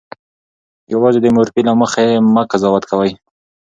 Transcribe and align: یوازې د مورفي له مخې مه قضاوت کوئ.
یوازې 0.93 1.19
د 1.21 1.27
مورفي 1.35 1.61
له 1.67 1.73
مخې 1.81 2.07
مه 2.33 2.43
قضاوت 2.51 2.83
کوئ. 2.91 3.11